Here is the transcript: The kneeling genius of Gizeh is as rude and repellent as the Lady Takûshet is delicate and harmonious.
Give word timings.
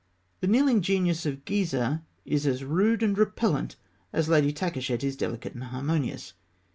The 0.39 0.47
kneeling 0.47 0.81
genius 0.81 1.27
of 1.27 1.45
Gizeh 1.45 2.01
is 2.25 2.47
as 2.47 2.63
rude 2.63 3.03
and 3.03 3.15
repellent 3.15 3.75
as 4.11 4.25
the 4.25 4.33
Lady 4.33 4.51
Takûshet 4.51 5.03
is 5.03 5.15
delicate 5.15 5.53
and 5.53 5.65
harmonious. 5.65 6.33